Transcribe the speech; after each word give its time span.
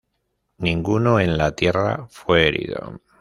Ninguno 0.57 1.19
en 1.19 1.37
la 1.37 1.51
tierra 1.55 2.07
fue 2.09 2.47
herido. 2.47 3.01